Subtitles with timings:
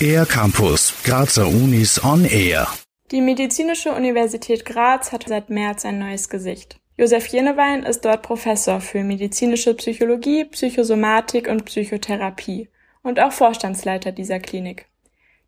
[0.00, 2.68] Air Campus, Grazer Unis on Air.
[3.10, 6.78] Die Medizinische Universität Graz hat seit März ein neues Gesicht.
[6.98, 12.68] Josef Jenewein ist dort Professor für medizinische Psychologie, Psychosomatik und Psychotherapie
[13.02, 14.86] und auch Vorstandsleiter dieser Klinik.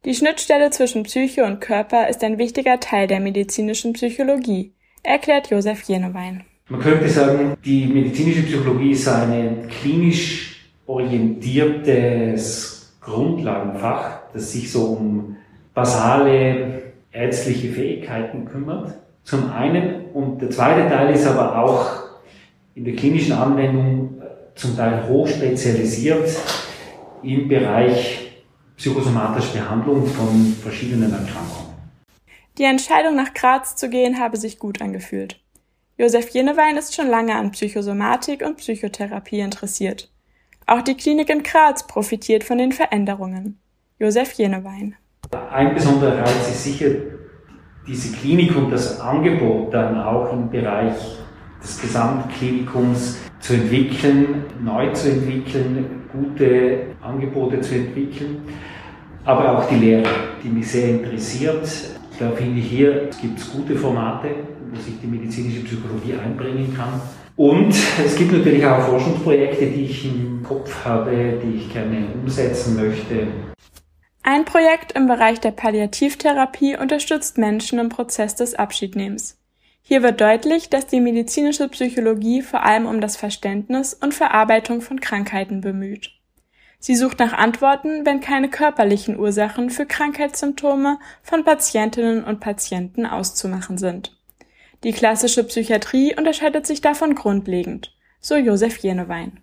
[0.05, 5.82] Die Schnittstelle zwischen Psyche und Körper ist ein wichtiger Teil der medizinischen Psychologie, erklärt Josef
[5.82, 6.45] Jenewein.
[6.68, 10.48] Man könnte sagen, die medizinische Psychologie ist ein klinisch
[10.89, 15.37] orientiertes Grundlagenfach, das sich so um
[15.74, 18.95] basale ärztliche Fähigkeiten kümmert.
[19.23, 20.06] Zum einen.
[20.15, 21.91] Und der zweite Teil ist aber auch
[22.74, 24.23] in der klinischen Anwendung
[24.55, 26.29] zum Teil hoch spezialisiert
[27.23, 28.32] im Bereich
[28.77, 31.68] psychosomatische Behandlung von verschiedenen Erkrankungen.
[32.57, 35.38] Die Entscheidung nach Graz zu gehen habe sich gut angefühlt.
[35.96, 40.10] Josef Jenewein ist schon lange an Psychosomatik und Psychotherapie interessiert.
[40.69, 43.59] Auch die Klinik in Graz profitiert von den Veränderungen.
[43.99, 44.97] Josef Jenewein.
[45.51, 46.91] Ein besonderer Reiz ist sicher
[47.87, 50.95] diese Klinik und das Angebot dann auch im Bereich
[51.63, 58.43] des Gesamtklinikums zu entwickeln, neu zu entwickeln, gute Angebote zu entwickeln,
[59.25, 60.10] aber auch die Lehre,
[60.45, 61.66] die mich sehr interessiert.
[62.19, 64.31] Da finde ich hier, es gibt gute Formate,
[64.71, 67.00] wo sich die medizinische Psychologie einbringen kann.
[67.37, 67.72] Und
[68.05, 73.28] es gibt natürlich auch Forschungsprojekte, die ich im Kopf habe, die ich gerne umsetzen möchte.
[74.25, 79.38] Ein Projekt im Bereich der Palliativtherapie unterstützt Menschen im Prozess des Abschiednehmens.
[79.81, 85.00] Hier wird deutlich, dass die medizinische Psychologie vor allem um das Verständnis und Verarbeitung von
[85.00, 86.18] Krankheiten bemüht.
[86.81, 93.78] Sie sucht nach Antworten, wenn keine körperlichen Ursachen für Krankheitssymptome von Patientinnen und Patienten auszumachen
[93.78, 94.16] sind.
[94.84, 99.41] Die klassische Psychiatrie unterscheidet sich davon grundlegend, so Josef Jenewein.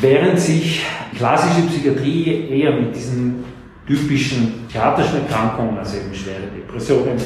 [0.00, 0.86] Während sich
[1.16, 3.44] klassische Psychiatrie eher mit diesen
[3.88, 7.18] typischen psychiatrischen Erkrankungen, also eben schwere Depressionen,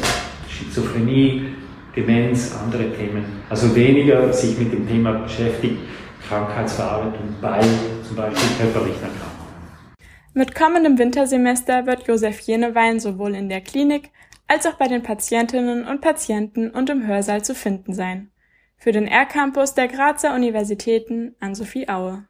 [0.48, 1.54] Schizophrenie,
[1.94, 3.24] Demenz, andere Themen.
[3.50, 5.76] Also weniger sich mit dem Thema beschäftigt,
[6.26, 7.60] Krankheitsverarbeitung bei
[8.12, 9.42] zum Beispiel körperlichen Erkrankungen.
[10.34, 14.10] Mit kommendem Wintersemester wird Josef Jenewein sowohl in der Klinik
[14.48, 18.30] als auch bei den Patientinnen und Patienten und im Hörsaal zu finden sein.
[18.76, 22.26] Für den R-Campus der Grazer Universitäten an Sophie Aue.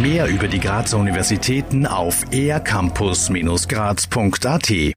[0.00, 4.94] Mehr über die Grazer Universitäten auf ercampus-graz.at